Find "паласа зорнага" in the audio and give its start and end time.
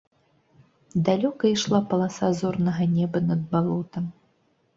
1.91-2.83